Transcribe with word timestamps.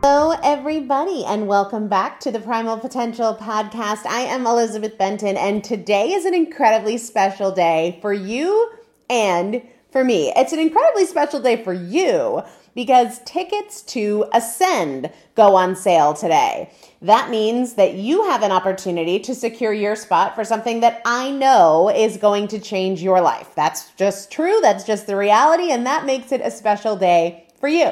Hello, 0.00 0.38
everybody, 0.44 1.24
and 1.24 1.48
welcome 1.48 1.88
back 1.88 2.20
to 2.20 2.30
the 2.30 2.38
Primal 2.38 2.78
Potential 2.78 3.34
Podcast. 3.34 4.06
I 4.06 4.20
am 4.20 4.46
Elizabeth 4.46 4.96
Benton, 4.96 5.36
and 5.36 5.64
today 5.64 6.12
is 6.12 6.24
an 6.24 6.34
incredibly 6.34 6.98
special 6.98 7.50
day 7.50 7.98
for 8.00 8.12
you 8.12 8.70
and 9.10 9.60
for 9.90 10.04
me. 10.04 10.32
It's 10.36 10.52
an 10.52 10.60
incredibly 10.60 11.04
special 11.04 11.40
day 11.40 11.64
for 11.64 11.72
you 11.72 12.42
because 12.76 13.18
tickets 13.24 13.82
to 13.82 14.26
Ascend 14.32 15.10
go 15.34 15.56
on 15.56 15.74
sale 15.74 16.14
today. 16.14 16.70
That 17.02 17.28
means 17.28 17.74
that 17.74 17.94
you 17.94 18.22
have 18.30 18.44
an 18.44 18.52
opportunity 18.52 19.18
to 19.18 19.34
secure 19.34 19.72
your 19.72 19.96
spot 19.96 20.36
for 20.36 20.44
something 20.44 20.78
that 20.78 21.02
I 21.04 21.32
know 21.32 21.90
is 21.90 22.18
going 22.18 22.46
to 22.48 22.60
change 22.60 23.02
your 23.02 23.20
life. 23.20 23.52
That's 23.56 23.90
just 23.96 24.30
true. 24.30 24.60
That's 24.62 24.84
just 24.84 25.08
the 25.08 25.16
reality. 25.16 25.72
And 25.72 25.84
that 25.86 26.06
makes 26.06 26.30
it 26.30 26.40
a 26.40 26.52
special 26.52 26.94
day 26.94 27.48
for 27.58 27.68
you. 27.68 27.90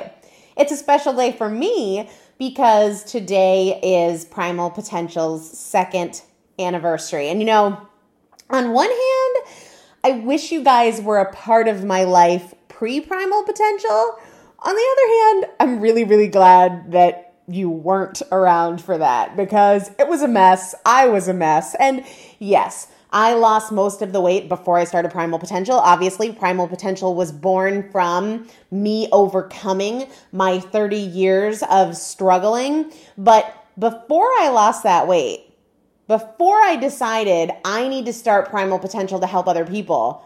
It's 0.56 0.73
a 0.73 0.76
special 0.76 1.12
day 1.12 1.32
for 1.32 1.50
me 1.50 2.08
because 2.38 3.05
today 3.05 3.79
is 3.82 4.25
Primal 4.25 4.70
Potential's 4.70 5.58
second 5.58 6.23
anniversary. 6.58 7.29
And 7.29 7.41
you 7.41 7.47
know, 7.47 7.87
on 8.49 8.73
one 8.73 8.88
hand, 8.88 9.37
I 10.03 10.23
wish 10.25 10.53
you 10.53 10.64
guys 10.64 11.03
were 11.03 11.19
a 11.19 11.31
part 11.31 11.69
of 11.69 11.85
my 11.85 12.05
life 12.05 12.55
pre 12.69 13.03
Primal 13.03 13.43
Potential. 13.43 14.19
On 14.61 14.75
the 14.75 14.97
other 14.97 15.44
hand, 15.44 15.55
I'm 15.61 15.81
really, 15.81 16.05
really 16.05 16.29
glad 16.29 16.93
that 16.93 17.35
you 17.49 17.69
weren't 17.69 18.23
around 18.32 18.81
for 18.81 18.97
that 18.97 19.37
because 19.37 19.91
it 19.99 20.08
was 20.08 20.23
a 20.23 20.29
mess. 20.29 20.75
I 20.87 21.08
was 21.08 21.29
a 21.29 21.35
mess. 21.35 21.76
And 21.79 22.03
yes, 22.38 22.88
I 23.11 23.35
lost 23.35 23.73
most 23.73 24.03
of 24.03 24.12
the 24.12 24.21
weight 24.21 24.49
before 24.49 24.79
I 24.79 24.85
started 24.85 25.11
Primal 25.11 25.38
Potential. 25.38 25.77
Obviously, 25.77 26.33
Primal 26.33 26.69
Potential 26.69 27.15
was 27.15 27.33
born 27.33 27.91
from 27.91 28.49
me 28.71 29.09
overcoming 29.12 30.06
my 30.33 30.61
30 30.61 30.97
years 30.97 31.62
of 31.71 31.97
struggling. 31.97 32.93
But 33.17 33.67
before 33.79 34.29
I 34.41 34.50
lost 34.50 34.83
that 34.83 35.06
weight, 35.06 35.41
before 36.09 36.61
I 36.61 36.77
decided 36.77 37.50
I 37.65 37.88
need 37.88 38.06
to 38.06 38.12
start 38.12 38.50
Primal 38.50 38.79
Potential 38.79 39.21
to 39.21 39.27
help 39.27 39.49
other 39.49 39.65
people, 39.65 40.25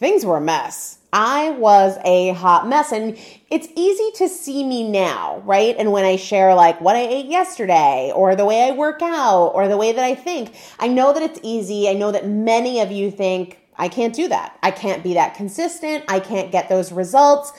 things 0.00 0.24
were 0.24 0.38
a 0.38 0.40
mess. 0.40 0.98
I 1.12 1.50
was 1.50 1.98
a 2.04 2.30
hot 2.30 2.66
mess. 2.66 2.90
And 2.90 3.16
it's 3.50 3.68
easy 3.76 4.10
to 4.16 4.28
see 4.28 4.64
me 4.64 4.88
now, 4.88 5.42
right? 5.44 5.76
And 5.78 5.92
when 5.92 6.04
I 6.04 6.16
share 6.16 6.54
like 6.54 6.80
what 6.80 6.96
I 6.96 7.00
ate 7.00 7.26
yesterday 7.26 8.10
or 8.14 8.34
the 8.34 8.46
way 8.46 8.68
I 8.68 8.72
work 8.72 9.02
out 9.02 9.48
or 9.48 9.68
the 9.68 9.76
way 9.76 9.92
that 9.92 10.04
I 10.04 10.14
think, 10.14 10.56
I 10.78 10.88
know 10.88 11.12
that 11.12 11.22
it's 11.22 11.38
easy. 11.42 11.88
I 11.88 11.92
know 11.92 12.10
that 12.12 12.26
many 12.26 12.80
of 12.80 12.90
you 12.90 13.10
think, 13.10 13.58
I 13.76 13.88
can't 13.88 14.14
do 14.14 14.28
that. 14.28 14.58
I 14.62 14.70
can't 14.70 15.02
be 15.02 15.14
that 15.14 15.34
consistent. 15.34 16.04
I 16.08 16.20
can't 16.20 16.52
get 16.52 16.68
those 16.68 16.92
results. 16.92 17.52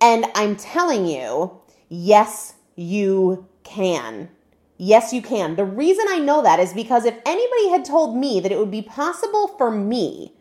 And 0.00 0.26
I'm 0.34 0.56
telling 0.56 1.06
you, 1.06 1.60
yes, 1.88 2.54
you 2.76 3.48
can. 3.62 4.28
Yes, 4.76 5.12
you 5.12 5.22
can. 5.22 5.56
The 5.56 5.64
reason 5.64 6.04
I 6.08 6.18
know 6.18 6.42
that 6.42 6.60
is 6.60 6.72
because 6.72 7.04
if 7.04 7.14
anybody 7.24 7.70
had 7.70 7.84
told 7.84 8.16
me 8.16 8.40
that 8.40 8.52
it 8.52 8.58
would 8.58 8.70
be 8.70 8.82
possible 8.82 9.48
for 9.56 9.70
me 9.70 10.33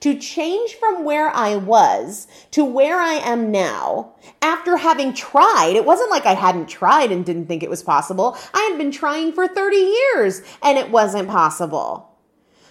to 0.00 0.18
change 0.18 0.74
from 0.74 1.04
where 1.04 1.30
I 1.30 1.56
was 1.56 2.26
to 2.52 2.64
where 2.64 2.98
I 2.98 3.14
am 3.14 3.50
now 3.50 4.12
after 4.40 4.76
having 4.76 5.12
tried. 5.14 5.74
It 5.76 5.84
wasn't 5.84 6.10
like 6.10 6.26
I 6.26 6.34
hadn't 6.34 6.68
tried 6.68 7.12
and 7.12 7.24
didn't 7.24 7.46
think 7.46 7.62
it 7.62 7.70
was 7.70 7.82
possible. 7.82 8.36
I 8.54 8.68
had 8.70 8.78
been 8.78 8.90
trying 8.90 9.32
for 9.32 9.48
30 9.48 9.76
years 9.76 10.42
and 10.62 10.78
it 10.78 10.90
wasn't 10.90 11.28
possible. 11.28 12.16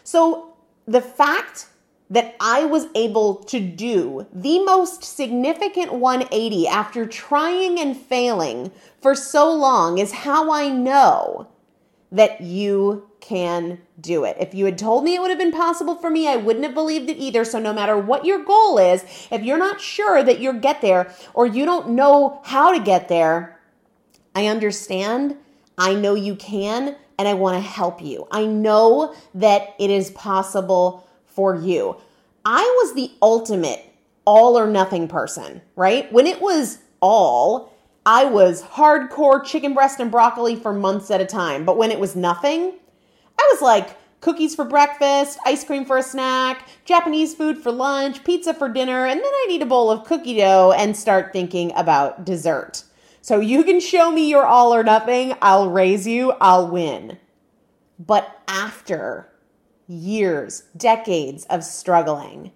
So 0.04 0.56
the 0.86 1.02
fact 1.02 1.68
that 2.10 2.36
I 2.40 2.64
was 2.64 2.88
able 2.96 3.36
to 3.36 3.60
do 3.60 4.26
the 4.32 4.60
most 4.64 5.04
significant 5.04 5.94
180 5.94 6.68
after 6.68 7.06
trying 7.06 7.80
and 7.80 7.98
failing 7.98 8.72
for 9.02 9.14
so 9.14 9.54
long 9.54 9.98
is 9.98 10.12
how 10.12 10.52
I 10.52 10.70
know 10.70 11.48
that 12.12 12.40
you 12.42 13.10
can 13.20 13.82
do 14.00 14.24
it. 14.24 14.38
If 14.40 14.54
you 14.54 14.66
had 14.66 14.78
told 14.78 15.04
me 15.04 15.16
it 15.16 15.22
would 15.22 15.30
have 15.30 15.40
been 15.40 15.52
possible 15.52 15.96
for 15.96 16.10
me, 16.10 16.28
I 16.28 16.36
wouldn't 16.36 16.66
have 16.66 16.74
believed 16.74 17.10
it 17.10 17.18
either. 17.18 17.44
So 17.44 17.60
no 17.60 17.74
matter 17.74 17.98
what 17.98 18.26
your 18.26 18.44
goal 18.44 18.78
is, 18.78 19.04
if 19.32 19.42
you're 19.44 19.58
not 19.58 19.82
sure 19.82 20.24
that 20.24 20.40
you'll 20.40 20.54
get 20.54 20.82
there 20.82 21.14
or 21.34 21.46
you 21.46 21.66
don't 21.66 21.90
know 21.90 22.42
how 22.46 22.72
to 22.72 22.84
get 22.84 23.08
there, 23.08 23.60
I 24.36 24.48
understand. 24.48 25.36
I 25.78 25.96
know 25.96 26.14
you 26.14 26.36
can 26.36 26.96
and 27.18 27.28
I 27.28 27.34
want 27.34 27.56
to 27.56 27.70
help 27.70 28.02
you. 28.02 28.28
I 28.32 28.46
know 28.46 29.16
that 29.34 29.76
it 29.80 29.90
is 29.90 30.12
possible 30.12 31.08
for 31.26 31.56
you. 31.56 31.98
I 32.46 32.62
was 32.62 32.94
the 32.94 33.12
ultimate 33.22 33.84
all 34.26 34.58
or 34.58 34.68
nothing 34.68 35.08
person, 35.08 35.62
right? 35.76 36.12
When 36.12 36.28
it 36.28 36.42
was 36.42 36.80
all, 37.00 37.74
I 38.06 38.26
was 38.26 38.62
hardcore 38.62 39.44
chicken 39.44 39.74
breast 39.74 40.00
and 40.00 40.12
broccoli 40.12 40.56
for 40.56 40.74
months 40.74 41.10
at 41.10 41.22
a 41.22 41.26
time. 41.26 41.66
But 41.66 41.78
when 41.78 41.92
it 41.92 42.00
was 42.00 42.16
nothing, 42.16 42.74
I 43.40 43.50
was 43.52 43.62
like 43.62 43.98
cookies 44.22 44.56
for 44.56 44.66
breakfast, 44.66 45.40
ice 45.46 45.64
cream 45.64 45.86
for 45.86 45.98
a 45.98 46.04
snack, 46.04 46.68
Japanese 46.86 47.36
food 47.36 47.58
for 47.58 47.72
lunch, 47.72 48.24
pizza 48.24 48.54
for 48.54 48.70
dinner, 48.70 49.06
and 49.06 49.20
then 49.20 49.26
I'd 49.26 49.48
eat 49.52 49.62
a 49.62 49.66
bowl 49.66 49.92
of 49.92 50.06
cookie 50.06 50.38
dough 50.38 50.74
and 50.78 50.98
start 50.98 51.34
thinking 51.34 51.72
about 51.76 52.26
dessert. 52.26 52.84
So 53.22 53.40
you 53.40 53.64
can 53.64 53.80
show 53.80 54.12
me 54.12 54.30
your 54.30 54.46
all 54.46 54.74
or 54.74 54.84
nothing, 54.84 55.34
I'll 55.42 55.70
raise 55.70 56.08
you, 56.08 56.32
I'll 56.40 56.68
win. 56.68 57.18
But 58.00 58.42
after 58.48 59.30
years, 59.88 60.64
decades 60.76 61.46
of 61.46 61.64
struggling, 61.64 62.52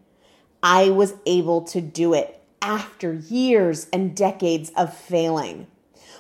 I 0.64 0.90
was 0.90 1.16
able 1.26 1.62
to 1.64 1.82
do 1.82 2.14
it 2.14 2.42
after 2.62 3.14
years 3.14 3.88
and 3.92 4.16
decades 4.16 4.72
of 4.78 4.96
failing. 4.96 5.68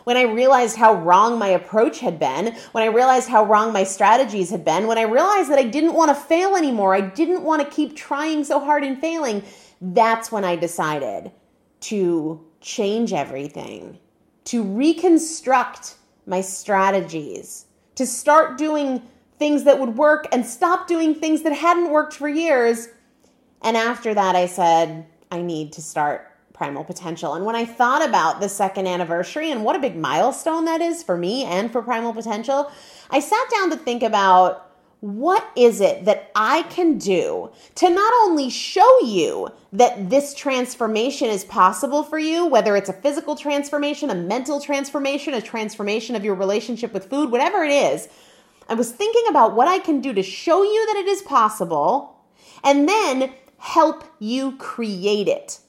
When 0.03 0.17
I 0.17 0.23
realized 0.23 0.77
how 0.77 0.95
wrong 0.95 1.37
my 1.37 1.49
approach 1.49 1.99
had 1.99 2.19
been, 2.19 2.55
when 2.71 2.83
I 2.83 2.87
realized 2.87 3.29
how 3.29 3.45
wrong 3.45 3.71
my 3.71 3.83
strategies 3.83 4.49
had 4.49 4.65
been, 4.65 4.87
when 4.87 4.97
I 4.97 5.03
realized 5.03 5.49
that 5.51 5.59
I 5.59 5.63
didn't 5.63 5.93
want 5.93 6.09
to 6.09 6.15
fail 6.15 6.55
anymore, 6.55 6.95
I 6.95 7.01
didn't 7.01 7.43
want 7.43 7.61
to 7.61 7.75
keep 7.75 7.95
trying 7.95 8.43
so 8.43 8.59
hard 8.59 8.83
and 8.83 8.99
failing, 8.99 9.43
that's 9.81 10.31
when 10.31 10.43
I 10.43 10.55
decided 10.55 11.31
to 11.81 12.45
change 12.61 13.13
everything, 13.13 13.99
to 14.45 14.63
reconstruct 14.63 15.95
my 16.25 16.41
strategies, 16.41 17.65
to 17.95 18.05
start 18.05 18.57
doing 18.57 19.01
things 19.39 19.63
that 19.63 19.79
would 19.79 19.97
work 19.97 20.27
and 20.31 20.45
stop 20.45 20.87
doing 20.87 21.15
things 21.15 21.41
that 21.41 21.53
hadn't 21.53 21.89
worked 21.89 22.13
for 22.13 22.29
years. 22.29 22.87
And 23.63 23.75
after 23.75 24.13
that, 24.13 24.35
I 24.35 24.45
said, 24.45 25.07
I 25.31 25.41
need 25.41 25.73
to 25.73 25.81
start 25.81 26.30
primal 26.61 26.83
potential. 26.83 27.33
And 27.33 27.43
when 27.43 27.55
I 27.55 27.65
thought 27.65 28.07
about 28.07 28.39
the 28.39 28.47
second 28.47 28.85
anniversary 28.85 29.49
and 29.49 29.63
what 29.63 29.75
a 29.75 29.79
big 29.79 29.95
milestone 29.95 30.65
that 30.65 30.79
is 30.79 31.01
for 31.01 31.17
me 31.17 31.43
and 31.43 31.71
for 31.71 31.81
primal 31.81 32.13
potential, 32.13 32.71
I 33.09 33.19
sat 33.19 33.49
down 33.49 33.71
to 33.71 33.77
think 33.77 34.03
about 34.03 34.69
what 34.99 35.43
is 35.55 35.81
it 35.81 36.05
that 36.05 36.29
I 36.35 36.61
can 36.69 36.99
do 36.99 37.49
to 37.73 37.89
not 37.89 38.13
only 38.21 38.51
show 38.51 38.99
you 38.99 39.49
that 39.73 40.11
this 40.11 40.35
transformation 40.35 41.29
is 41.29 41.43
possible 41.43 42.03
for 42.03 42.19
you, 42.19 42.45
whether 42.45 42.75
it's 42.75 42.89
a 42.89 42.93
physical 42.93 43.35
transformation, 43.35 44.11
a 44.11 44.15
mental 44.15 44.61
transformation, 44.61 45.33
a 45.33 45.41
transformation 45.41 46.15
of 46.15 46.23
your 46.23 46.35
relationship 46.35 46.93
with 46.93 47.09
food, 47.09 47.31
whatever 47.31 47.63
it 47.63 47.71
is. 47.71 48.07
I 48.69 48.75
was 48.75 48.91
thinking 48.91 49.23
about 49.31 49.55
what 49.55 49.67
I 49.67 49.79
can 49.79 49.99
do 49.99 50.13
to 50.13 50.21
show 50.21 50.61
you 50.61 50.85
that 50.85 50.97
it 50.97 51.07
is 51.07 51.23
possible 51.23 52.21
and 52.63 52.87
then 52.87 53.33
help 53.57 54.03
you 54.19 54.51
create 54.57 55.27
it. 55.27 55.59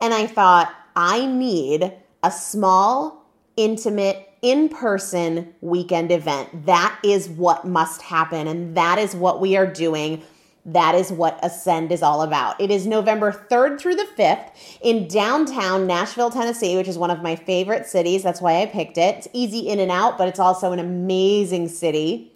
And 0.00 0.14
I 0.14 0.26
thought, 0.26 0.74
I 0.94 1.26
need 1.26 1.92
a 2.22 2.30
small, 2.30 3.26
intimate, 3.56 4.28
in 4.42 4.68
person 4.68 5.52
weekend 5.60 6.12
event. 6.12 6.66
That 6.66 6.98
is 7.02 7.28
what 7.28 7.66
must 7.66 8.02
happen. 8.02 8.46
And 8.46 8.76
that 8.76 8.98
is 8.98 9.14
what 9.14 9.40
we 9.40 9.56
are 9.56 9.66
doing. 9.66 10.22
That 10.64 10.94
is 10.94 11.10
what 11.10 11.38
Ascend 11.42 11.92
is 11.92 12.02
all 12.02 12.22
about. 12.22 12.60
It 12.60 12.70
is 12.70 12.86
November 12.86 13.32
3rd 13.32 13.80
through 13.80 13.96
the 13.96 14.06
5th 14.16 14.50
in 14.82 15.08
downtown 15.08 15.86
Nashville, 15.86 16.30
Tennessee, 16.30 16.76
which 16.76 16.88
is 16.88 16.98
one 16.98 17.10
of 17.10 17.22
my 17.22 17.36
favorite 17.36 17.86
cities. 17.86 18.22
That's 18.22 18.40
why 18.40 18.60
I 18.62 18.66
picked 18.66 18.98
it. 18.98 19.16
It's 19.16 19.28
easy 19.32 19.68
in 19.68 19.80
and 19.80 19.90
out, 19.90 20.18
but 20.18 20.28
it's 20.28 20.38
also 20.38 20.72
an 20.72 20.78
amazing 20.78 21.68
city. 21.68 22.32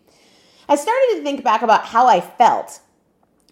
I 0.68 0.76
started 0.76 1.16
to 1.16 1.22
think 1.22 1.44
back 1.44 1.62
about 1.62 1.84
how 1.84 2.06
I 2.06 2.20
felt 2.20 2.80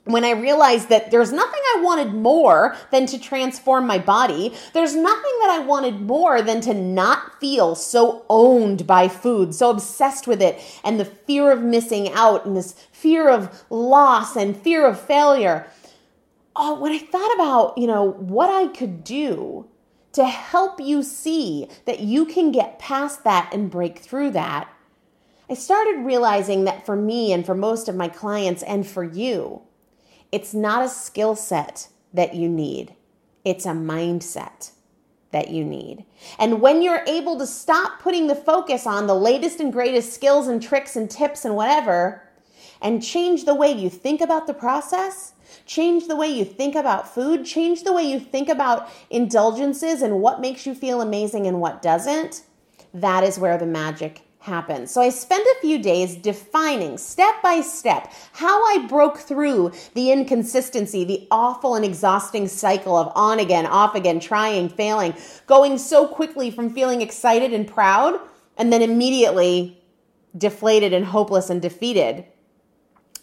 when 0.05 0.25
I 0.25 0.31
realized 0.31 0.89
that 0.89 1.11
there's 1.11 1.33
nothing 1.33 1.61
I 1.77 1.83
wanted 1.83 2.15
more 2.15 2.77
than 2.91 3.07
to 3.07 3.19
transform 3.19 3.87
my 3.87 3.99
body, 3.99 4.55
there's 4.73 4.97
nothing 4.97 5.33
that 5.41 5.51
I 5.51 5.59
wanted 5.61 6.01
more 6.01 6.41
than 6.43 6.61
to 6.63 6.75
not 6.75 7.39
feel 7.39 7.75
so 7.75 8.25
owned 8.29 8.87
by 8.87 9.09
food, 9.09 9.55
so 9.55 9.71
obsessed 9.71 10.27
with 10.27 10.41
it, 10.41 10.61
and 10.85 10.99
the 10.99 11.05
fear 11.05 11.51
of 11.53 11.63
missing 11.63 12.11
out, 12.13 12.47
and 12.47 12.57
this 12.57 12.73
fear 12.93 13.29
of 13.29 13.65
loss 13.69 14.37
and 14.37 14.57
fear 14.57 14.87
of 14.87 14.99
failure. 14.99 15.67
Oh, 16.57 16.81
when 16.81 16.93
I 16.93 16.99
thought 16.99 17.35
about, 17.35 17.79
you 17.79 17.87
know, 17.87 18.11
what 18.11 18.51
I 18.51 18.69
could 18.69 19.05
do 19.05 19.69
to 20.13 20.25
help 20.25 20.81
you 20.81 21.03
see 21.03 21.69
that 21.85 22.01
you 22.01 22.27
can 22.27 22.51
get 22.51 22.79
past 22.79 23.23
that 23.25 23.51
and 23.53 23.71
break 23.71 23.99
through 23.99 24.31
that, 24.31 24.69
I 25.49 25.55
started 25.55 26.05
realizing 26.05 26.65
that 26.65 26.87
for 26.87 26.97
me 26.97 27.33
and 27.33 27.45
for 27.45 27.55
most 27.55 27.89
of 27.89 27.97
my 27.97 28.09
clients 28.09 28.63
and 28.63 28.87
for 28.87 29.05
you, 29.05 29.63
it's 30.33 30.55
not 30.55 30.85
a 30.85 30.89
skill 30.89 31.35
set 31.35 31.89
that 32.13 32.35
you 32.35 32.49
need, 32.49 32.95
it's 33.45 33.67
a 33.67 33.71
mindset 33.71 34.73
that 35.33 35.51
you 35.51 35.65
need. 35.65 36.05
And 36.39 36.61
when 36.61 36.83
you're 36.83 37.05
able 37.07 37.39
to 37.39 37.47
stop 37.47 38.01
putting 38.01 38.27
the 38.27 38.35
focus 38.35 38.87
on 38.87 39.07
the 39.07 39.15
latest 39.15 39.61
and 39.61 39.73
greatest 39.73 40.13
skills 40.13 40.49
and 40.49 40.63
tricks 40.63 40.97
and 40.97 41.09
tips 41.09 41.45
and 41.45 41.55
whatever, 41.55 42.23
and 42.83 43.03
change 43.03 43.45
the 43.45 43.55
way 43.55 43.71
you 43.71 43.91
think 43.91 44.21
about 44.21 44.47
the 44.47 44.55
process, 44.55 45.35
change 45.67 46.09
the 46.09 46.17
way 46.17 46.29
you 46.29 46.45
think 46.45 46.75
about 46.75 47.13
food, 47.13 47.45
change 47.45 47.83
the 47.83 47.93
way 47.93 48.03
you 48.03 48.19
think 48.19 48.49
about 48.49 48.89
indulgences 49.11 50.03
and 50.03 50.21
what 50.21 50.41
makes 50.41 50.67
you 50.67 50.75
feel 50.75 51.01
amazing 51.01 51.47
and 51.47 51.61
what 51.61 51.83
doesn't, 51.83 52.43
that 52.95 53.23
is 53.23 53.39
where 53.39 53.59
the 53.59 53.67
magic 53.67 54.23
happens. 54.41 54.91
So 54.91 55.03
I 55.03 55.11
spent 55.11 55.47
a 55.47 55.61
few 55.61 55.79
days 55.79 56.17
defining 56.17 56.97
step 56.97 57.43
by 57.43 57.61
step 57.61 58.13
how 58.33 58.63
I 58.65 58.87
broke 58.89 59.19
through 59.19 59.73
the 59.95 60.11
inconsistency, 60.11 61.05
the 61.05 61.29
awful 61.31 61.75
and 61.75 61.85
exhausting 61.85 62.49
cycle 62.49 62.97
of 62.97 63.13
on 63.15 63.39
again, 63.39 63.67
off 63.67 63.95
again, 63.95 64.19
trying, 64.19 64.71
failing, 64.71 65.15
going 65.47 65.77
so 65.77 66.09
quickly 66.09 66.51
from 66.51 66.75
feeling 66.75 67.03
excited 67.03 67.53
and 67.53 67.69
proud 67.69 68.19
and 68.57 68.73
then 68.73 68.83
immediately 68.83 69.79
deflated 70.37 70.93
and 70.93 71.05
hopeless 71.05 71.51
and 71.51 71.61
defeated. 71.61 72.25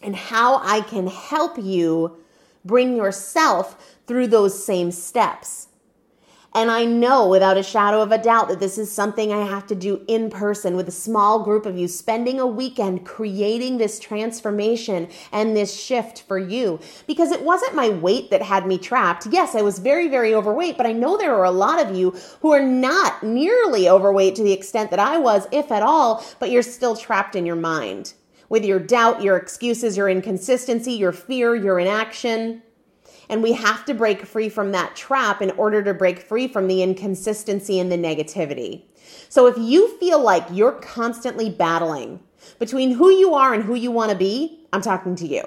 And 0.03 0.15
how 0.15 0.57
I 0.57 0.81
can 0.81 1.07
help 1.07 1.57
you 1.57 2.17
bring 2.63 2.95
yourself 2.95 3.97
through 4.05 4.27
those 4.27 4.63
same 4.63 4.91
steps. 4.91 5.69
And 6.57 6.71
I 6.71 6.85
know 6.85 7.27
without 7.27 7.55
a 7.55 7.61
shadow 7.61 8.01
of 8.01 8.11
a 8.11 8.17
doubt 8.17 8.47
that 8.47 8.59
this 8.59 8.79
is 8.79 8.91
something 8.91 9.31
I 9.31 9.45
have 9.45 9.67
to 9.67 9.75
do 9.75 10.03
in 10.07 10.31
person 10.31 10.75
with 10.75 10.87
a 10.87 10.91
small 10.91 11.43
group 11.43 11.67
of 11.67 11.77
you, 11.77 11.87
spending 11.87 12.39
a 12.39 12.47
weekend 12.47 13.05
creating 13.05 13.77
this 13.77 13.99
transformation 13.99 15.07
and 15.31 15.55
this 15.55 15.79
shift 15.79 16.23
for 16.23 16.39
you. 16.39 16.79
Because 17.05 17.29
it 17.29 17.43
wasn't 17.43 17.75
my 17.75 17.89
weight 17.89 18.31
that 18.31 18.41
had 18.41 18.65
me 18.65 18.79
trapped. 18.79 19.27
Yes, 19.27 19.53
I 19.53 19.61
was 19.61 19.77
very, 19.77 20.07
very 20.07 20.33
overweight, 20.33 20.77
but 20.77 20.87
I 20.87 20.93
know 20.93 21.15
there 21.15 21.35
are 21.35 21.45
a 21.45 21.51
lot 21.51 21.79
of 21.79 21.95
you 21.95 22.15
who 22.41 22.51
are 22.53 22.65
not 22.65 23.21
nearly 23.21 23.87
overweight 23.87 24.33
to 24.37 24.43
the 24.43 24.53
extent 24.53 24.89
that 24.89 24.99
I 24.99 25.19
was, 25.19 25.47
if 25.51 25.71
at 25.71 25.83
all, 25.83 26.25
but 26.39 26.49
you're 26.49 26.63
still 26.63 26.95
trapped 26.95 27.35
in 27.35 27.45
your 27.45 27.55
mind 27.55 28.15
with 28.49 28.65
your 28.65 28.79
doubt, 28.79 29.21
your 29.21 29.37
excuses, 29.37 29.95
your 29.95 30.09
inconsistency, 30.09 30.93
your 30.93 31.11
fear, 31.11 31.53
your 31.53 31.77
inaction. 31.77 32.63
And 33.29 33.43
we 33.43 33.53
have 33.53 33.83
to 33.85 33.93
break 33.93 34.25
free 34.25 34.49
from 34.49 34.71
that 34.71 34.95
trap 34.95 35.41
in 35.41 35.51
order 35.51 35.83
to 35.83 35.93
break 35.93 36.19
free 36.19 36.47
from 36.47 36.67
the 36.67 36.81
inconsistency 36.81 37.79
and 37.79 37.91
the 37.91 37.97
negativity. 37.97 38.83
So 39.29 39.47
if 39.47 39.57
you 39.57 39.97
feel 39.97 40.21
like 40.21 40.45
you're 40.51 40.73
constantly 40.73 41.49
battling 41.49 42.21
between 42.59 42.91
who 42.91 43.09
you 43.09 43.33
are 43.33 43.53
and 43.53 43.63
who 43.63 43.75
you 43.75 43.91
want 43.91 44.11
to 44.11 44.17
be, 44.17 44.65
I'm 44.71 44.81
talking 44.81 45.15
to 45.17 45.27
you. 45.27 45.43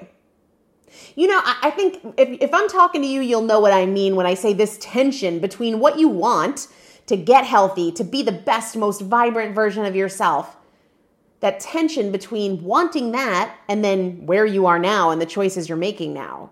You 1.14 1.28
know, 1.28 1.40
I, 1.44 1.70
think 1.70 2.00
if, 2.18 2.28
if 2.40 2.52
I'm 2.52 2.68
talking 2.68 3.02
to 3.02 3.06
you, 3.06 3.20
you'll 3.20 3.42
know 3.42 3.60
what 3.60 3.72
I 3.72 3.87
mean 3.87 4.16
when 4.16 4.26
I 4.26 4.34
say 4.34 4.52
this 4.52 4.76
tension 4.80 5.38
between 5.38 5.78
what 5.78 5.99
you 5.99 6.08
want 6.08 6.68
to 7.06 7.16
get 7.16 7.44
healthy, 7.44 7.90
to 7.92 8.04
be 8.04 8.22
the 8.22 8.32
best, 8.32 8.76
most 8.76 9.00
vibrant 9.00 9.54
version 9.54 9.84
of 9.84 9.96
yourself. 9.96 10.56
That 11.40 11.58
tension 11.58 12.12
between 12.12 12.62
wanting 12.62 13.12
that 13.12 13.56
and 13.68 13.84
then 13.84 14.26
where 14.26 14.46
you 14.46 14.66
are 14.66 14.78
now 14.78 15.10
and 15.10 15.20
the 15.20 15.26
choices 15.26 15.68
you're 15.68 15.78
making 15.78 16.12
now. 16.12 16.50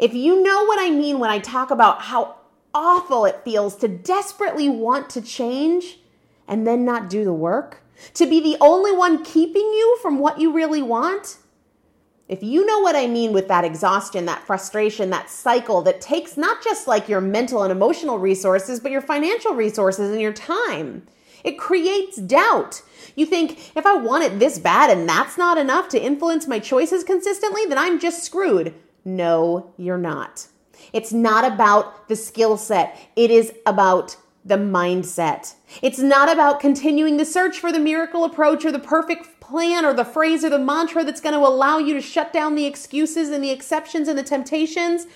If 0.00 0.14
you 0.14 0.42
know 0.42 0.64
what 0.64 0.80
I 0.80 0.88
mean 0.88 1.18
when 1.18 1.28
I 1.28 1.40
talk 1.40 1.70
about 1.70 2.00
how 2.00 2.36
awful 2.72 3.26
it 3.26 3.44
feels 3.44 3.76
to 3.76 3.86
desperately 3.86 4.66
want 4.66 5.10
to 5.10 5.20
change 5.20 5.98
and 6.48 6.66
then 6.66 6.86
not 6.86 7.10
do 7.10 7.22
the 7.22 7.34
work, 7.34 7.82
to 8.14 8.24
be 8.24 8.40
the 8.40 8.56
only 8.62 8.92
one 8.92 9.22
keeping 9.22 9.60
you 9.60 9.98
from 10.00 10.18
what 10.18 10.40
you 10.40 10.54
really 10.54 10.80
want, 10.80 11.36
if 12.28 12.42
you 12.42 12.64
know 12.64 12.78
what 12.78 12.96
I 12.96 13.08
mean 13.08 13.34
with 13.34 13.48
that 13.48 13.62
exhaustion, 13.62 14.24
that 14.24 14.46
frustration, 14.46 15.10
that 15.10 15.28
cycle 15.28 15.82
that 15.82 16.00
takes 16.00 16.38
not 16.38 16.64
just 16.64 16.88
like 16.88 17.06
your 17.06 17.20
mental 17.20 17.62
and 17.62 17.70
emotional 17.70 18.18
resources, 18.18 18.80
but 18.80 18.92
your 18.92 19.02
financial 19.02 19.52
resources 19.52 20.10
and 20.10 20.20
your 20.20 20.32
time, 20.32 21.06
it 21.44 21.58
creates 21.58 22.16
doubt. 22.16 22.80
You 23.16 23.26
think, 23.26 23.76
if 23.76 23.84
I 23.84 23.96
want 23.96 24.24
it 24.24 24.38
this 24.38 24.58
bad 24.58 24.88
and 24.88 25.06
that's 25.06 25.36
not 25.36 25.58
enough 25.58 25.90
to 25.90 26.02
influence 26.02 26.46
my 26.46 26.58
choices 26.58 27.04
consistently, 27.04 27.66
then 27.66 27.76
I'm 27.76 28.00
just 28.00 28.24
screwed. 28.24 28.74
No, 29.04 29.72
you're 29.76 29.98
not. 29.98 30.48
It's 30.92 31.12
not 31.12 31.50
about 31.50 32.08
the 32.08 32.16
skill 32.16 32.56
set, 32.56 32.98
it 33.16 33.30
is 33.30 33.52
about 33.66 34.16
the 34.44 34.56
mindset. 34.56 35.54
It's 35.82 35.98
not 35.98 36.32
about 36.32 36.60
continuing 36.60 37.18
the 37.18 37.26
search 37.26 37.58
for 37.58 37.70
the 37.70 37.78
miracle 37.78 38.24
approach 38.24 38.64
or 38.64 38.72
the 38.72 38.78
perfect 38.78 39.40
plan 39.40 39.84
or 39.84 39.92
the 39.92 40.04
phrase 40.04 40.44
or 40.44 40.48
the 40.48 40.58
mantra 40.58 41.04
that's 41.04 41.20
going 41.20 41.34
to 41.34 41.46
allow 41.46 41.78
you 41.78 41.92
to 41.94 42.00
shut 42.00 42.32
down 42.32 42.54
the 42.54 42.64
excuses 42.64 43.28
and 43.28 43.44
the 43.44 43.50
exceptions 43.50 44.08
and 44.08 44.18
the 44.18 44.22
temptations. 44.22 45.06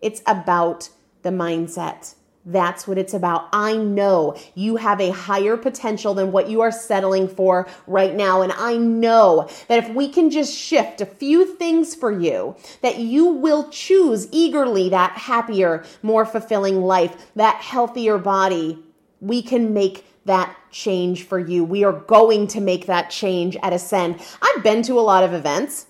It's 0.00 0.22
about 0.26 0.88
the 1.22 1.30
mindset. 1.30 2.14
That's 2.48 2.88
what 2.88 2.96
it's 2.96 3.12
about. 3.12 3.50
I 3.52 3.76
know 3.76 4.34
you 4.54 4.76
have 4.76 5.02
a 5.02 5.10
higher 5.10 5.58
potential 5.58 6.14
than 6.14 6.32
what 6.32 6.48
you 6.48 6.62
are 6.62 6.72
settling 6.72 7.28
for 7.28 7.68
right 7.86 8.14
now. 8.14 8.40
And 8.40 8.52
I 8.52 8.78
know 8.78 9.50
that 9.68 9.84
if 9.84 9.94
we 9.94 10.08
can 10.08 10.30
just 10.30 10.56
shift 10.56 11.02
a 11.02 11.06
few 11.06 11.44
things 11.44 11.94
for 11.94 12.10
you, 12.10 12.56
that 12.80 13.00
you 13.00 13.26
will 13.26 13.68
choose 13.68 14.28
eagerly 14.32 14.88
that 14.88 15.12
happier, 15.12 15.84
more 16.02 16.24
fulfilling 16.24 16.80
life, 16.80 17.30
that 17.36 17.56
healthier 17.56 18.16
body. 18.16 18.82
We 19.20 19.42
can 19.42 19.74
make 19.74 20.06
that 20.24 20.56
change 20.70 21.24
for 21.24 21.38
you. 21.38 21.64
We 21.64 21.84
are 21.84 21.92
going 21.92 22.46
to 22.48 22.62
make 22.62 22.86
that 22.86 23.10
change 23.10 23.58
at 23.62 23.74
Ascend. 23.74 24.22
I've 24.40 24.62
been 24.62 24.80
to 24.84 24.98
a 24.98 25.02
lot 25.02 25.22
of 25.22 25.34
events. 25.34 25.87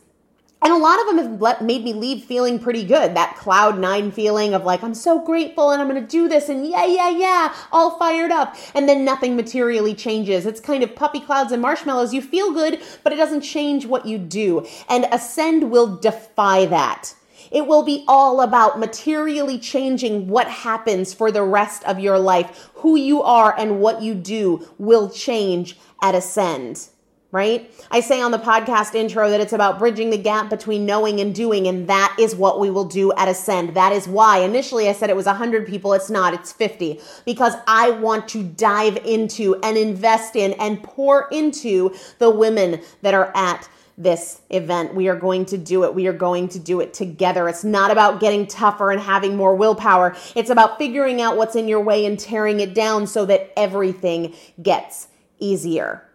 And 0.60 0.72
a 0.72 0.76
lot 0.76 1.00
of 1.00 1.06
them 1.06 1.18
have 1.18 1.40
let, 1.40 1.62
made 1.62 1.84
me 1.84 1.92
leave 1.92 2.24
feeling 2.24 2.58
pretty 2.58 2.84
good. 2.84 3.14
That 3.14 3.36
cloud 3.36 3.78
nine 3.78 4.10
feeling 4.10 4.54
of 4.54 4.64
like, 4.64 4.82
I'm 4.82 4.94
so 4.94 5.24
grateful 5.24 5.70
and 5.70 5.80
I'm 5.80 5.88
going 5.88 6.02
to 6.02 6.08
do 6.08 6.28
this 6.28 6.48
and 6.48 6.66
yeah, 6.66 6.84
yeah, 6.84 7.10
yeah, 7.10 7.54
all 7.70 7.96
fired 7.96 8.32
up. 8.32 8.56
And 8.74 8.88
then 8.88 9.04
nothing 9.04 9.36
materially 9.36 9.94
changes. 9.94 10.46
It's 10.46 10.60
kind 10.60 10.82
of 10.82 10.96
puppy 10.96 11.20
clouds 11.20 11.52
and 11.52 11.62
marshmallows. 11.62 12.12
You 12.12 12.22
feel 12.22 12.52
good, 12.52 12.82
but 13.04 13.12
it 13.12 13.16
doesn't 13.16 13.42
change 13.42 13.86
what 13.86 14.04
you 14.04 14.18
do. 14.18 14.66
And 14.88 15.06
Ascend 15.12 15.70
will 15.70 15.96
defy 15.96 16.66
that. 16.66 17.14
It 17.52 17.66
will 17.66 17.84
be 17.84 18.04
all 18.08 18.40
about 18.40 18.80
materially 18.80 19.58
changing 19.58 20.26
what 20.26 20.48
happens 20.48 21.14
for 21.14 21.30
the 21.30 21.44
rest 21.44 21.84
of 21.84 22.00
your 22.00 22.18
life. 22.18 22.70
Who 22.74 22.96
you 22.96 23.22
are 23.22 23.54
and 23.56 23.80
what 23.80 24.02
you 24.02 24.14
do 24.14 24.68
will 24.76 25.08
change 25.08 25.78
at 26.02 26.14
Ascend 26.14 26.88
right? 27.30 27.70
I 27.90 28.00
say 28.00 28.23
on 28.23 28.30
the 28.30 28.38
podcast 28.38 28.94
intro 28.94 29.28
that 29.30 29.40
it's 29.40 29.52
about 29.52 29.78
bridging 29.78 30.11
the 30.11 30.16
gap 30.16 30.49
between 30.49 30.87
knowing 30.87 31.20
and 31.20 31.35
doing, 31.35 31.66
and 31.66 31.87
that 31.88 32.16
is 32.18 32.35
what 32.35 32.58
we 32.58 32.70
will 32.70 32.87
do 32.87 33.12
at 33.14 33.28
Ascend. 33.28 33.75
That 33.75 33.92
is 33.92 34.08
why 34.08 34.38
initially 34.38 34.88
I 34.88 34.92
said 34.92 35.11
it 35.11 35.16
was 35.16 35.26
100 35.26 35.66
people. 35.66 35.92
It's 35.92 36.08
not, 36.08 36.32
it's 36.32 36.52
50, 36.52 37.00
because 37.26 37.54
I 37.66 37.90
want 37.90 38.28
to 38.28 38.42
dive 38.42 38.97
into 39.04 39.56
and 39.62 39.76
invest 39.76 40.37
in 40.37 40.54
and 40.54 40.82
pour 40.82 41.28
into 41.30 41.94
the 42.18 42.30
women 42.30 42.80
that 43.02 43.12
are 43.12 43.30
at 43.35 43.68
this 43.99 44.40
event. 44.49 44.94
We 44.94 45.08
are 45.08 45.16
going 45.16 45.44
to 45.47 45.58
do 45.58 45.85
it. 45.85 45.94
We 45.94 46.06
are 46.06 46.12
going 46.12 46.49
to 46.50 46.58
do 46.58 46.80
it 46.80 46.94
together. 46.94 47.49
It's 47.49 47.64
not 47.64 47.90
about 47.90 48.20
getting 48.20 48.47
tougher 48.47 48.90
and 48.92 49.00
having 49.00 49.37
more 49.37 49.54
willpower. 49.56 50.16
It's 50.37 50.50
about 50.50 50.78
figuring 50.78 51.20
out 51.20 51.37
what's 51.37 51.56
in 51.56 51.68
your 51.68 51.80
way 51.80 52.06
and 52.06 52.18
tearing 52.18 52.61
it 52.61 52.75
down 52.75 53.08
so 53.08 53.26
that 53.26 53.52
everything 53.56 54.35
gets 54.62 55.08
easier 55.40 56.07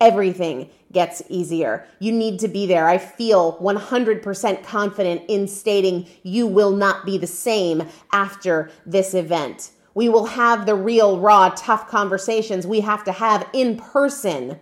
everything 0.00 0.70
gets 0.92 1.22
easier. 1.28 1.86
You 1.98 2.12
need 2.12 2.38
to 2.40 2.48
be 2.48 2.66
there. 2.66 2.88
I 2.88 2.98
feel 2.98 3.58
100% 3.58 4.64
confident 4.64 5.22
in 5.28 5.48
stating 5.48 6.06
you 6.22 6.46
will 6.46 6.72
not 6.72 7.04
be 7.04 7.18
the 7.18 7.26
same 7.26 7.88
after 8.12 8.70
this 8.84 9.14
event. 9.14 9.70
We 9.94 10.08
will 10.08 10.26
have 10.26 10.66
the 10.66 10.74
real, 10.74 11.18
raw, 11.18 11.50
tough 11.56 11.88
conversations 11.88 12.66
we 12.66 12.80
have 12.80 13.04
to 13.04 13.12
have 13.12 13.48
in 13.52 13.76
person 13.78 14.58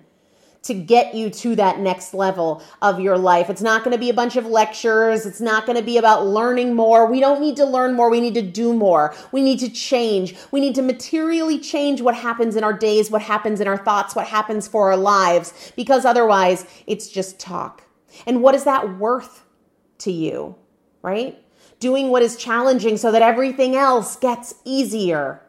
to 0.64 0.74
get 0.74 1.14
you 1.14 1.30
to 1.30 1.54
that 1.56 1.78
next 1.78 2.14
level 2.14 2.62
of 2.82 2.98
your 2.98 3.16
life. 3.16 3.48
It's 3.48 3.62
not 3.62 3.84
going 3.84 3.92
to 3.92 3.98
be 3.98 4.10
a 4.10 4.14
bunch 4.14 4.36
of 4.36 4.46
lectures. 4.46 5.26
It's 5.26 5.40
not 5.40 5.66
going 5.66 5.76
to 5.76 5.84
be 5.84 5.98
about 5.98 6.26
learning 6.26 6.74
more. 6.74 7.06
We 7.06 7.20
don't 7.20 7.40
need 7.40 7.56
to 7.56 7.64
learn 7.64 7.94
more. 7.94 8.10
We 8.10 8.20
need 8.20 8.34
to 8.34 8.42
do 8.42 8.72
more. 8.72 9.14
We 9.30 9.42
need 9.42 9.60
to 9.60 9.68
change. 9.68 10.34
We 10.50 10.60
need 10.60 10.74
to 10.74 10.82
materially 10.82 11.58
change 11.58 12.00
what 12.00 12.14
happens 12.14 12.56
in 12.56 12.64
our 12.64 12.72
days, 12.72 13.10
what 13.10 13.22
happens 13.22 13.60
in 13.60 13.68
our 13.68 13.78
thoughts, 13.78 14.16
what 14.16 14.26
happens 14.26 14.66
for 14.66 14.90
our 14.90 14.96
lives, 14.96 15.72
because 15.76 16.04
otherwise 16.04 16.66
it's 16.86 17.08
just 17.08 17.38
talk. 17.38 17.82
And 18.26 18.42
what 18.42 18.54
is 18.54 18.64
that 18.64 18.98
worth 18.98 19.44
to 19.98 20.10
you, 20.10 20.56
right? 21.02 21.38
Doing 21.78 22.08
what 22.08 22.22
is 22.22 22.36
challenging 22.36 22.96
so 22.96 23.12
that 23.12 23.22
everything 23.22 23.76
else 23.76 24.16
gets 24.16 24.54
easier 24.64 25.40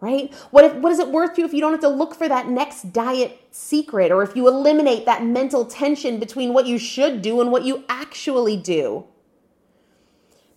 right? 0.00 0.32
What, 0.50 0.64
if, 0.64 0.74
what 0.74 0.92
is 0.92 0.98
it 0.98 1.08
worth 1.08 1.34
to 1.34 1.40
you 1.40 1.46
if 1.46 1.54
you 1.54 1.60
don't 1.60 1.72
have 1.72 1.80
to 1.80 1.88
look 1.88 2.14
for 2.14 2.28
that 2.28 2.48
next 2.48 2.92
diet 2.92 3.40
secret 3.56 4.12
or 4.12 4.22
if 4.22 4.36
you 4.36 4.46
eliminate 4.46 5.06
that 5.06 5.24
mental 5.24 5.64
tension 5.64 6.20
between 6.20 6.52
what 6.52 6.66
you 6.66 6.78
should 6.78 7.22
do 7.22 7.40
and 7.40 7.50
what 7.50 7.64
you 7.64 7.84
actually 7.88 8.56
do? 8.56 9.04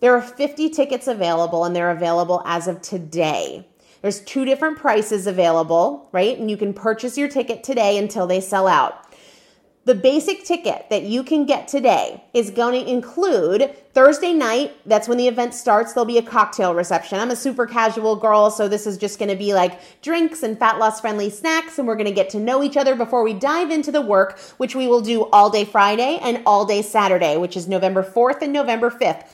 There 0.00 0.14
are 0.14 0.22
50 0.22 0.70
tickets 0.70 1.08
available 1.08 1.64
and 1.64 1.74
they're 1.74 1.90
available 1.90 2.42
as 2.44 2.68
of 2.68 2.82
today. 2.82 3.66
There's 4.02 4.20
two 4.20 4.44
different 4.44 4.78
prices 4.78 5.26
available, 5.26 6.08
right? 6.12 6.38
And 6.38 6.50
you 6.50 6.56
can 6.56 6.72
purchase 6.72 7.18
your 7.18 7.28
ticket 7.28 7.64
today 7.64 7.98
until 7.98 8.26
they 8.26 8.40
sell 8.40 8.66
out. 8.66 9.09
The 9.86 9.94
basic 9.94 10.44
ticket 10.44 10.90
that 10.90 11.04
you 11.04 11.22
can 11.22 11.46
get 11.46 11.66
today 11.66 12.22
is 12.34 12.50
going 12.50 12.84
to 12.84 12.90
include 12.90 13.74
Thursday 13.94 14.34
night. 14.34 14.76
That's 14.84 15.08
when 15.08 15.16
the 15.16 15.26
event 15.26 15.54
starts. 15.54 15.94
There'll 15.94 16.04
be 16.04 16.18
a 16.18 16.22
cocktail 16.22 16.74
reception. 16.74 17.18
I'm 17.18 17.30
a 17.30 17.36
super 17.36 17.66
casual 17.66 18.14
girl, 18.14 18.50
so 18.50 18.68
this 18.68 18.86
is 18.86 18.98
just 18.98 19.18
going 19.18 19.30
to 19.30 19.36
be 19.36 19.54
like 19.54 19.80
drinks 20.02 20.42
and 20.42 20.58
fat 20.58 20.78
loss 20.78 21.00
friendly 21.00 21.30
snacks. 21.30 21.78
And 21.78 21.88
we're 21.88 21.96
going 21.96 22.04
to 22.04 22.12
get 22.12 22.28
to 22.30 22.38
know 22.38 22.62
each 22.62 22.76
other 22.76 22.94
before 22.94 23.24
we 23.24 23.32
dive 23.32 23.70
into 23.70 23.90
the 23.90 24.02
work, 24.02 24.38
which 24.58 24.76
we 24.76 24.86
will 24.86 25.00
do 25.00 25.24
all 25.30 25.48
day 25.48 25.64
Friday 25.64 26.18
and 26.20 26.42
all 26.44 26.66
day 26.66 26.82
Saturday, 26.82 27.38
which 27.38 27.56
is 27.56 27.66
November 27.66 28.02
4th 28.02 28.42
and 28.42 28.52
November 28.52 28.90
5th. 28.90 29.24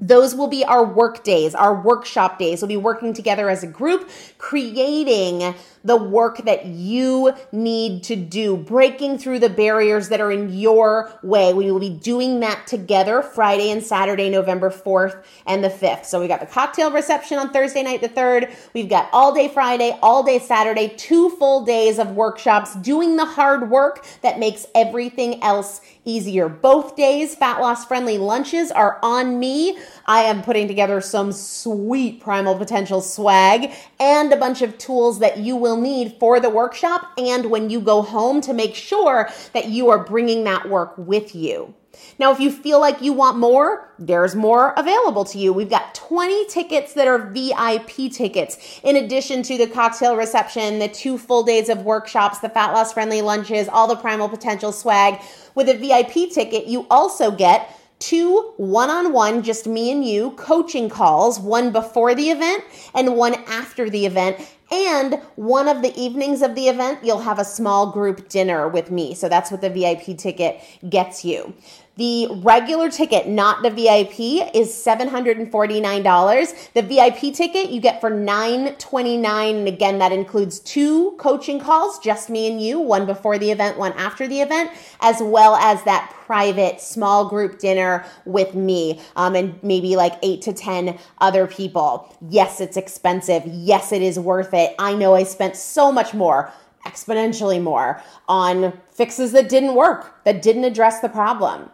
Those 0.00 0.34
will 0.34 0.48
be 0.48 0.64
our 0.64 0.84
work 0.84 1.22
days, 1.22 1.54
our 1.54 1.80
workshop 1.80 2.38
days. 2.38 2.60
We'll 2.60 2.68
be 2.68 2.76
working 2.76 3.12
together 3.12 3.48
as 3.48 3.62
a 3.62 3.68
group, 3.68 4.10
creating 4.38 5.54
the 5.84 5.96
work 5.96 6.38
that 6.38 6.66
you 6.66 7.32
need 7.52 8.02
to 8.04 8.16
do, 8.16 8.56
breaking 8.56 9.18
through 9.18 9.40
the 9.40 9.48
barriers 9.48 10.08
that 10.08 10.20
are 10.20 10.32
in 10.32 10.52
your 10.52 11.12
way. 11.22 11.52
We 11.52 11.70
will 11.70 11.80
be 11.80 11.90
doing 11.90 12.40
that 12.40 12.66
together 12.66 13.22
Friday 13.22 13.70
and 13.70 13.82
Saturday, 13.82 14.30
November 14.30 14.70
4th 14.70 15.22
and 15.46 15.62
the 15.62 15.68
5th. 15.68 16.06
So 16.06 16.20
we 16.20 16.28
got 16.28 16.40
the 16.40 16.46
cocktail 16.46 16.90
reception 16.90 17.38
on 17.38 17.52
Thursday 17.52 17.82
night, 17.82 18.00
the 18.00 18.08
3rd. 18.08 18.54
We've 18.74 18.88
got 18.88 19.08
all 19.12 19.34
day 19.34 19.48
Friday, 19.48 19.96
all 20.02 20.22
day 20.22 20.38
Saturday, 20.38 20.94
two 20.96 21.30
full 21.30 21.64
days 21.64 21.98
of 21.98 22.12
workshops 22.12 22.74
doing 22.76 23.16
the 23.16 23.24
hard 23.24 23.70
work 23.70 24.04
that 24.22 24.38
makes 24.38 24.66
everything 24.74 25.42
else 25.42 25.80
easier. 26.04 26.48
Both 26.48 26.96
days, 26.96 27.34
fat 27.34 27.60
loss 27.60 27.84
friendly 27.84 28.18
lunches 28.18 28.70
are 28.70 28.98
on 29.02 29.38
me. 29.38 29.78
I 30.06 30.22
am 30.22 30.42
putting 30.42 30.68
together 30.68 31.00
some 31.00 31.32
sweet 31.32 32.20
primal 32.20 32.56
potential 32.56 33.00
swag 33.00 33.72
and 34.00 34.32
a 34.32 34.36
bunch 34.36 34.62
of 34.62 34.78
tools 34.78 35.18
that 35.20 35.38
you 35.38 35.56
will 35.56 35.80
need 35.80 36.16
for 36.18 36.40
the 36.40 36.50
workshop 36.50 37.12
and 37.18 37.50
when 37.50 37.70
you 37.70 37.80
go 37.80 38.02
home 38.02 38.40
to 38.42 38.52
make 38.52 38.74
sure 38.74 39.30
that 39.52 39.68
you 39.68 39.90
are 39.90 40.04
bringing 40.04 40.44
that 40.44 40.68
work 40.68 40.94
with 40.96 41.34
you. 41.34 41.74
Now, 42.18 42.32
if 42.32 42.40
you 42.40 42.50
feel 42.50 42.80
like 42.80 43.02
you 43.02 43.12
want 43.12 43.38
more, 43.38 43.90
there's 43.98 44.34
more 44.34 44.72
available 44.76 45.24
to 45.26 45.38
you. 45.38 45.52
We've 45.52 45.70
got 45.70 45.94
20 45.94 46.46
tickets 46.46 46.94
that 46.94 47.06
are 47.06 47.18
VIP 47.18 48.12
tickets, 48.12 48.80
in 48.82 48.96
addition 48.96 49.42
to 49.44 49.58
the 49.58 49.66
cocktail 49.66 50.16
reception, 50.16 50.78
the 50.78 50.88
two 50.88 51.18
full 51.18 51.42
days 51.42 51.68
of 51.68 51.82
workshops, 51.82 52.38
the 52.38 52.48
fat 52.48 52.72
loss 52.72 52.92
friendly 52.92 53.22
lunches, 53.22 53.68
all 53.68 53.86
the 53.86 53.96
primal 53.96 54.28
potential 54.28 54.72
swag. 54.72 55.20
With 55.54 55.68
a 55.68 55.74
VIP 55.74 56.32
ticket, 56.32 56.66
you 56.66 56.86
also 56.90 57.30
get 57.30 57.78
two 57.98 58.52
one 58.56 58.90
on 58.90 59.12
one, 59.12 59.42
just 59.42 59.66
me 59.66 59.92
and 59.92 60.04
you, 60.04 60.32
coaching 60.32 60.88
calls, 60.88 61.38
one 61.38 61.70
before 61.70 62.14
the 62.14 62.30
event 62.30 62.64
and 62.94 63.16
one 63.16 63.34
after 63.46 63.88
the 63.88 64.06
event. 64.06 64.38
And 64.72 65.20
one 65.36 65.68
of 65.68 65.82
the 65.82 65.94
evenings 66.00 66.40
of 66.40 66.54
the 66.54 66.68
event, 66.68 67.00
you'll 67.04 67.20
have 67.20 67.38
a 67.38 67.44
small 67.44 67.92
group 67.92 68.30
dinner 68.30 68.68
with 68.68 68.90
me. 68.90 69.14
So 69.14 69.28
that's 69.28 69.50
what 69.50 69.60
the 69.60 69.68
VIP 69.68 70.16
ticket 70.16 70.62
gets 70.88 71.26
you. 71.26 71.52
The 71.96 72.26
regular 72.36 72.90
ticket, 72.90 73.28
not 73.28 73.62
the 73.62 73.68
VIP, 73.68 74.18
is 74.54 74.70
$749. 74.70 76.72
The 76.72 76.82
VIP 76.82 77.34
ticket 77.34 77.68
you 77.68 77.82
get 77.82 78.00
for 78.00 78.08
929. 78.08 79.56
And 79.56 79.68
again, 79.68 79.98
that 79.98 80.10
includes 80.10 80.58
two 80.60 81.10
coaching 81.18 81.60
calls, 81.60 81.98
just 81.98 82.30
me 82.30 82.50
and 82.50 82.62
you, 82.62 82.80
one 82.80 83.04
before 83.04 83.38
the 83.38 83.50
event, 83.50 83.76
one 83.76 83.92
after 83.92 84.26
the 84.26 84.40
event, 84.40 84.70
as 85.00 85.20
well 85.20 85.54
as 85.56 85.84
that 85.84 86.14
private 86.24 86.80
small 86.80 87.28
group 87.28 87.58
dinner 87.58 88.06
with 88.24 88.54
me 88.54 88.98
um, 89.16 89.34
and 89.34 89.62
maybe 89.62 89.94
like 89.94 90.14
eight 90.22 90.40
to 90.42 90.54
10 90.54 90.98
other 91.18 91.46
people. 91.46 92.10
Yes, 92.30 92.62
it's 92.62 92.78
expensive. 92.78 93.42
Yes, 93.44 93.92
it 93.92 94.00
is 94.00 94.18
worth 94.18 94.54
it. 94.54 94.74
I 94.78 94.94
know 94.94 95.14
I 95.14 95.24
spent 95.24 95.56
so 95.56 95.92
much 95.92 96.14
more 96.14 96.50
exponentially 96.86 97.62
more 97.62 98.02
on 98.28 98.72
fixes 98.90 99.32
that 99.32 99.50
didn't 99.50 99.74
work, 99.74 100.24
that 100.24 100.40
didn't 100.40 100.64
address 100.64 101.00
the 101.00 101.08
problem. 101.08 101.68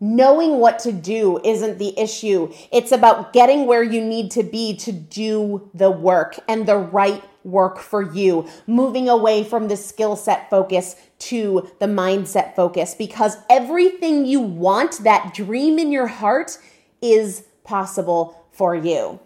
Knowing 0.00 0.58
what 0.58 0.78
to 0.78 0.92
do 0.92 1.38
isn't 1.44 1.78
the 1.78 1.98
issue. 1.98 2.50
It's 2.72 2.90
about 2.90 3.34
getting 3.34 3.66
where 3.66 3.82
you 3.82 4.00
need 4.00 4.30
to 4.30 4.42
be 4.42 4.74
to 4.78 4.92
do 4.92 5.70
the 5.74 5.90
work 5.90 6.38
and 6.48 6.66
the 6.66 6.78
right 6.78 7.22
work 7.44 7.78
for 7.78 8.02
you, 8.02 8.48
moving 8.66 9.08
away 9.08 9.44
from 9.44 9.68
the 9.68 9.76
skill 9.76 10.16
set 10.16 10.48
focus 10.48 10.96
to 11.18 11.70
the 11.80 11.86
mindset 11.86 12.54
focus 12.54 12.94
because 12.94 13.36
everything 13.48 14.24
you 14.24 14.40
want, 14.40 15.04
that 15.04 15.34
dream 15.34 15.78
in 15.78 15.92
your 15.92 16.06
heart, 16.06 16.58
is 17.02 17.44
possible 17.64 18.46
for 18.52 18.74
you. 18.74 19.20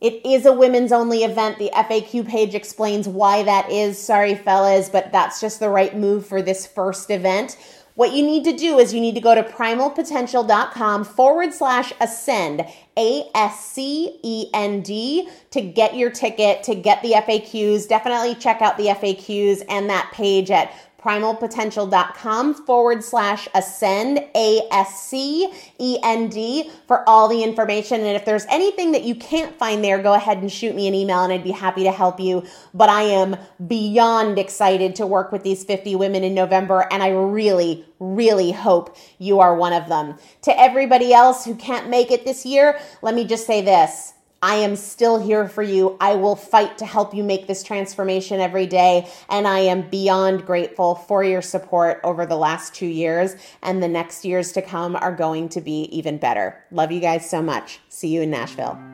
It 0.00 0.20
is 0.26 0.44
a 0.44 0.52
women's 0.52 0.92
only 0.92 1.24
event. 1.24 1.58
The 1.58 1.70
FAQ 1.74 2.28
page 2.28 2.54
explains 2.54 3.08
why 3.08 3.42
that 3.42 3.70
is. 3.70 3.98
Sorry, 3.98 4.34
fellas, 4.34 4.90
but 4.90 5.12
that's 5.12 5.40
just 5.40 5.60
the 5.60 5.70
right 5.70 5.96
move 5.96 6.26
for 6.26 6.42
this 6.42 6.66
first 6.66 7.10
event. 7.10 7.56
What 7.96 8.12
you 8.12 8.24
need 8.24 8.42
to 8.44 8.56
do 8.56 8.78
is 8.78 8.92
you 8.92 9.00
need 9.00 9.14
to 9.14 9.20
go 9.20 9.36
to 9.36 9.44
primalpotential.com 9.44 11.04
forward 11.04 11.54
slash 11.54 11.92
ascend, 12.00 12.66
A 12.98 13.30
S 13.36 13.64
C 13.64 14.18
E 14.20 14.50
N 14.52 14.80
D, 14.80 15.28
to 15.52 15.60
get 15.60 15.94
your 15.94 16.10
ticket, 16.10 16.64
to 16.64 16.74
get 16.74 17.02
the 17.02 17.12
FAQs. 17.12 17.86
Definitely 17.86 18.34
check 18.34 18.60
out 18.60 18.76
the 18.78 18.86
FAQs 18.86 19.62
and 19.68 19.88
that 19.90 20.10
page 20.12 20.50
at 20.50 20.72
primalpotential.com 21.04 22.54
forward 22.64 23.04
slash 23.04 23.46
ascend, 23.54 24.18
A 24.34 24.62
S 24.72 25.02
C 25.02 25.52
E 25.78 25.98
N 26.02 26.28
D, 26.28 26.70
for 26.86 27.06
all 27.06 27.28
the 27.28 27.42
information. 27.42 28.00
And 28.00 28.16
if 28.16 28.24
there's 28.24 28.46
anything 28.46 28.92
that 28.92 29.04
you 29.04 29.14
can't 29.14 29.54
find 29.58 29.84
there, 29.84 30.02
go 30.02 30.14
ahead 30.14 30.38
and 30.38 30.50
shoot 30.50 30.74
me 30.74 30.88
an 30.88 30.94
email 30.94 31.22
and 31.22 31.32
I'd 31.32 31.44
be 31.44 31.50
happy 31.50 31.82
to 31.84 31.92
help 31.92 32.18
you. 32.18 32.44
But 32.72 32.88
I 32.88 33.02
am 33.02 33.36
beyond 33.66 34.38
excited 34.38 34.96
to 34.96 35.06
work 35.06 35.30
with 35.30 35.42
these 35.42 35.62
50 35.62 35.94
women 35.96 36.24
in 36.24 36.32
November, 36.34 36.88
and 36.90 37.02
I 37.02 37.10
really, 37.10 37.84
really 37.98 38.52
hope 38.52 38.96
you 39.18 39.40
are 39.40 39.54
one 39.54 39.74
of 39.74 39.88
them. 39.88 40.16
To 40.42 40.58
everybody 40.58 41.12
else 41.12 41.44
who 41.44 41.54
can't 41.54 41.90
make 41.90 42.10
it 42.10 42.24
this 42.24 42.46
year, 42.46 42.80
let 43.02 43.14
me 43.14 43.26
just 43.26 43.46
say 43.46 43.60
this. 43.60 44.13
I 44.44 44.56
am 44.56 44.76
still 44.76 45.18
here 45.18 45.48
for 45.48 45.62
you. 45.62 45.96
I 46.00 46.16
will 46.16 46.36
fight 46.36 46.76
to 46.76 46.84
help 46.84 47.14
you 47.14 47.24
make 47.24 47.46
this 47.46 47.62
transformation 47.62 48.40
every 48.40 48.66
day. 48.66 49.10
And 49.30 49.48
I 49.48 49.60
am 49.60 49.88
beyond 49.88 50.44
grateful 50.44 50.96
for 50.96 51.24
your 51.24 51.40
support 51.40 51.98
over 52.04 52.26
the 52.26 52.36
last 52.36 52.74
two 52.74 52.84
years. 52.84 53.36
And 53.62 53.82
the 53.82 53.88
next 53.88 54.22
years 54.22 54.52
to 54.52 54.60
come 54.60 54.96
are 54.96 55.16
going 55.16 55.48
to 55.48 55.62
be 55.62 55.84
even 55.84 56.18
better. 56.18 56.62
Love 56.70 56.92
you 56.92 57.00
guys 57.00 57.28
so 57.28 57.40
much. 57.40 57.80
See 57.88 58.08
you 58.08 58.20
in 58.20 58.30
Nashville. 58.30 58.93